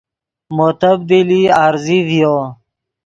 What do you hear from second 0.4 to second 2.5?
مو تبدیلی عارضی ڤیو